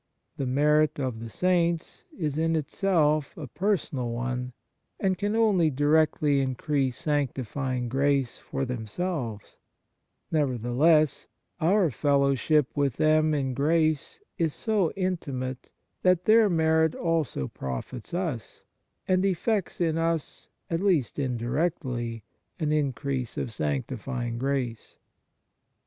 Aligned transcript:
The 0.37 0.47
merit 0.47 0.99
of 0.99 1.19
the 1.19 1.29
Saints 1.29 2.05
is 2.17 2.35
in 2.35 2.55
itself 2.55 3.37
a 3.37 3.45
personal 3.45 4.09
one, 4.09 4.53
and 4.99 5.15
can 5.15 5.35
only 5.35 5.69
directly 5.69 6.39
increase 6.41 6.97
sanctifying 6.97 7.87
grace 7.87 8.39
for 8.39 8.65
themselves; 8.65 9.57
nevertheless 10.31 11.27
our 11.59 11.91
fellowship 11.91 12.75
with 12.75 12.95
them 12.97 13.35
in 13.35 13.53
grace 13.53 14.19
is 14.39 14.55
so 14.55 14.89
intimate 14.93 15.69
that 16.01 16.25
their 16.25 16.49
merit 16.49 16.95
also 16.95 17.47
profits 17.47 18.11
us, 18.11 18.63
and 19.07 19.23
effects 19.23 19.79
in 19.79 19.99
us 19.99 20.47
at 20.67 20.81
least 20.81 21.19
in 21.19 21.37
directly 21.37 22.23
an 22.59 22.71
increase 22.71 23.37
of 23.37 23.53
sanctifying 23.53 24.39
grace. 24.39 24.97